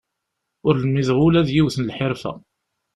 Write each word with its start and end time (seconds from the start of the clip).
Ur 0.67 0.73
lmideɣ 0.83 1.17
ula 1.27 1.47
d 1.47 1.49
yiwet 1.55 1.75
n 1.77 1.87
lḥirfa. 1.89 2.33